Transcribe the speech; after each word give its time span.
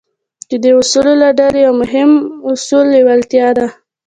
د 0.49 0.51
دې 0.63 0.71
اصولو 0.81 1.13
له 1.23 1.29
ډلې 1.39 1.59
يو 1.65 1.73
مهم 1.81 2.11
اصل 2.51 2.83
لېوالتیا 2.93 3.47
ده. 3.57 3.67